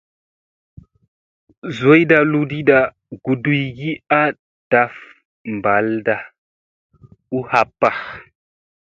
Zoyda 1.79 2.17
ludiida 2.31 2.79
guduygi 3.25 3.91
a 4.19 4.21
ɗaf 4.69 4.93
balda 5.63 6.15
u 7.35 7.39
happa. 7.51 7.89